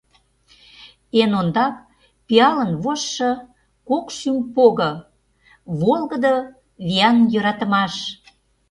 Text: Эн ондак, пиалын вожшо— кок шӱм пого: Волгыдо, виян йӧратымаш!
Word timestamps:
Эн 1.21 1.31
ондак, 1.39 1.75
пиалын 2.27 2.71
вожшо— 2.83 3.31
кок 3.87 4.05
шӱм 4.17 4.37
пого: 4.55 4.91
Волгыдо, 5.79 6.35
виян 6.87 7.17
йӧратымаш! 7.33 7.93